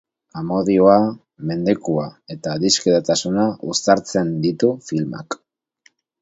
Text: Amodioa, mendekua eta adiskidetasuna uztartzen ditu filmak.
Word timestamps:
Amodioa, 0.39 0.93
mendekua 1.49 2.05
eta 2.37 2.55
adiskidetasuna 2.61 3.45
uztartzen 3.75 4.33
ditu 4.47 4.73
filmak. 4.89 5.39